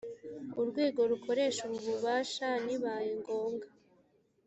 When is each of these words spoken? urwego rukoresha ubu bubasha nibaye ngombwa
urwego 0.59 1.01
rukoresha 1.11 1.61
ubu 1.65 1.79
bubasha 1.85 2.49
nibaye 2.65 3.09
ngombwa 3.19 3.67